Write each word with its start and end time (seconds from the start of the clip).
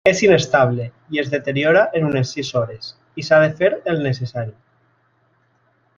És 0.09 0.19
inestable 0.25 0.85
i 1.17 1.21
es 1.23 1.29
deteriora 1.33 1.83
en 1.99 2.07
unes 2.09 2.31
sis 2.37 2.51
hores, 2.61 2.89
i 3.23 3.27
s'ha 3.29 3.43
de 3.45 3.53
fer 3.61 3.71
el 3.95 4.05
necessari. 4.09 4.55